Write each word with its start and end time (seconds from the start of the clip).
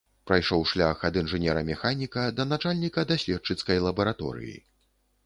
Прайшоў 0.29 0.61
шлях 0.69 1.03
ад 1.09 1.19
інжынера-механіка 1.21 2.23
да 2.37 2.45
начальніка 2.53 3.05
даследчыцкай 3.13 3.83
лабараторыі. 3.89 4.57